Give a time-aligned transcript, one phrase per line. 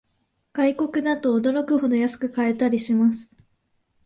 [0.53, 3.29] 外国だと驚くほど安く買えたりします